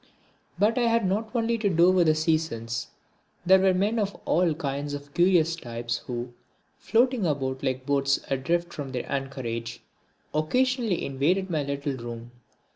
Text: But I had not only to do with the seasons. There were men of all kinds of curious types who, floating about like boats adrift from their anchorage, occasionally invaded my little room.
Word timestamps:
But 0.57 0.79
I 0.79 0.87
had 0.87 1.05
not 1.07 1.29
only 1.35 1.59
to 1.59 1.69
do 1.69 1.91
with 1.91 2.07
the 2.07 2.15
seasons. 2.15 2.87
There 3.45 3.59
were 3.59 3.71
men 3.71 3.99
of 3.99 4.15
all 4.25 4.55
kinds 4.55 4.95
of 4.95 5.13
curious 5.13 5.55
types 5.55 5.97
who, 6.07 6.33
floating 6.79 7.23
about 7.23 7.61
like 7.61 7.85
boats 7.85 8.19
adrift 8.27 8.73
from 8.73 8.93
their 8.93 9.05
anchorage, 9.11 9.83
occasionally 10.33 11.05
invaded 11.05 11.51
my 11.51 11.61
little 11.61 11.95
room. 11.97 12.31